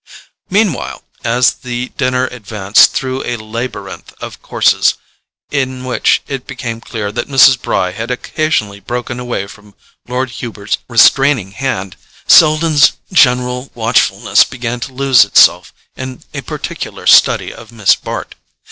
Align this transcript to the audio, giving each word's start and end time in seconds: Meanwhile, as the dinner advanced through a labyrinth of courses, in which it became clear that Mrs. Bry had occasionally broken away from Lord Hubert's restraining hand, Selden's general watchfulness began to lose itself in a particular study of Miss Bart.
Meanwhile, 0.49 1.03
as 1.23 1.53
the 1.53 1.89
dinner 1.89 2.25
advanced 2.25 2.91
through 2.91 3.23
a 3.23 3.35
labyrinth 3.37 4.15
of 4.19 4.41
courses, 4.41 4.95
in 5.51 5.85
which 5.85 6.23
it 6.27 6.47
became 6.47 6.81
clear 6.81 7.11
that 7.11 7.27
Mrs. 7.27 7.61
Bry 7.61 7.91
had 7.91 8.09
occasionally 8.09 8.79
broken 8.79 9.19
away 9.19 9.45
from 9.45 9.75
Lord 10.07 10.31
Hubert's 10.31 10.79
restraining 10.89 11.51
hand, 11.51 11.97
Selden's 12.25 12.93
general 13.13 13.69
watchfulness 13.75 14.43
began 14.43 14.79
to 14.79 14.91
lose 14.91 15.23
itself 15.23 15.71
in 15.95 16.23
a 16.33 16.41
particular 16.41 17.05
study 17.05 17.53
of 17.53 17.71
Miss 17.71 17.95
Bart. 17.95 18.33